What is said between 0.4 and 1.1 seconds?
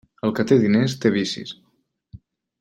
té diners,